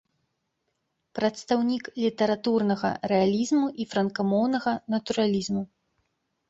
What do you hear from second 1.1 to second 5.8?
Прадстаўнік літаратурнага рэалізму і франкамоўнага натуралізму.